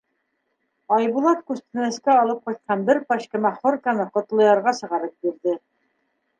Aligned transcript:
Айбулат 0.95 1.43
күстәнәскә 1.51 2.15
алып 2.23 2.41
ҡайтҡан 2.49 2.83
бер 2.89 3.03
пачка 3.13 3.43
махорканы 3.47 4.11
Ҡотлоярға 4.19 4.77
сығарып 4.83 5.27
бирҙе. 5.29 5.59